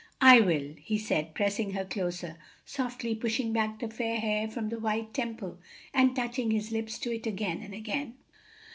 "I 0.23 0.39
will," 0.39 0.73
he 0.77 0.97
said, 0.97 1.35
pressing 1.35 1.73
her 1.73 1.85
closer, 1.85 2.37
softly 2.65 3.13
pushing 3.13 3.53
back 3.53 3.77
the 3.77 3.87
fair 3.87 4.19
hair 4.19 4.47
from 4.47 4.69
the 4.69 4.79
white 4.79 5.13
temple 5.13 5.59
and 5.93 6.15
touching 6.15 6.49
his 6.49 6.71
lips 6.71 6.97
to 7.01 7.13
it 7.13 7.27
again 7.27 7.61
and 7.61 7.75
again. 7.75 8.15